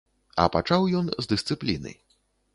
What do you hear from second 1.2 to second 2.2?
з дысцыпліны.